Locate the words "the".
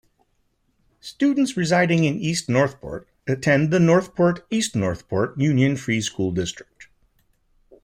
3.69-3.79